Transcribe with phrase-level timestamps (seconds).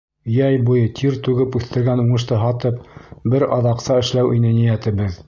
[0.35, 2.81] Йәй буйы тир түгеп үҫтергән уңышты һатып,
[3.35, 5.19] бер аҙ аҡса эшләү ине ниәтебеҙ.